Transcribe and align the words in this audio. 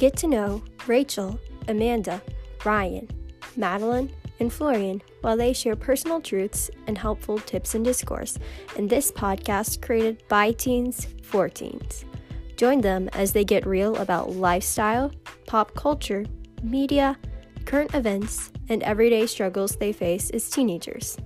Get 0.00 0.16
to 0.16 0.26
know 0.26 0.62
Rachel, 0.86 1.38
Amanda, 1.68 2.22
Ryan, 2.64 3.06
Madeline, 3.54 4.10
and 4.38 4.50
Florian 4.50 5.02
while 5.20 5.36
they 5.36 5.52
share 5.52 5.76
personal 5.76 6.22
truths 6.22 6.70
and 6.86 6.96
helpful 6.96 7.38
tips 7.38 7.74
and 7.74 7.84
discourse 7.84 8.38
in 8.76 8.88
this 8.88 9.12
podcast 9.12 9.82
created 9.82 10.22
by 10.26 10.52
teens 10.52 11.06
for 11.22 11.50
teens. 11.50 12.06
Join 12.56 12.80
them 12.80 13.10
as 13.12 13.32
they 13.32 13.44
get 13.44 13.66
real 13.66 13.94
about 13.96 14.30
lifestyle, 14.30 15.12
pop 15.46 15.74
culture, 15.74 16.24
media, 16.62 17.18
current 17.66 17.94
events, 17.94 18.52
and 18.70 18.82
everyday 18.82 19.26
struggles 19.26 19.76
they 19.76 19.92
face 19.92 20.30
as 20.30 20.48
teenagers. 20.48 21.18